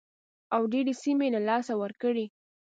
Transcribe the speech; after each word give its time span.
او 0.55 0.61
ډېرې 0.71 0.93
سیمې 1.03 1.25
یې 1.27 1.33
له 1.35 1.41
لاسه 1.49 1.73
ورکړې. 1.81 2.25